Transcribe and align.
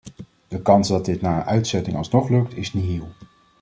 De 0.47 0.61
kans 0.61 0.87
dat 0.87 1.05
dit 1.05 1.21
na 1.21 1.45
uitzetting 1.45 1.97
alsnog 1.97 2.29
lukt, 2.29 2.55
is 2.57 2.73
nihil. 2.73 3.07